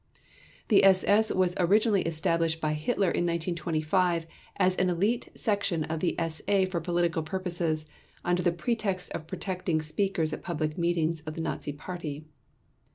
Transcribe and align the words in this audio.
The 0.69 0.83
SS 0.83 1.31
was 1.31 1.53
originally 1.59 2.01
established 2.01 2.59
by 2.59 2.73
Hitler 2.73 3.11
in 3.11 3.23
1925 3.27 4.25
as 4.57 4.75
an 4.77 4.89
elite 4.89 5.29
section 5.35 5.83
of 5.83 5.99
the 5.99 6.15
SA 6.27 6.65
for 6.71 6.81
political 6.81 7.21
purposes 7.21 7.85
under 8.25 8.41
the 8.41 8.51
pretext 8.51 9.11
of 9.11 9.27
protecting 9.27 9.79
speakers 9.83 10.33
at 10.33 10.41
public 10.41 10.75
meetings 10.75 11.21
of 11.27 11.35
the 11.35 11.41
Nazi 11.41 11.71
Party. 11.73 12.25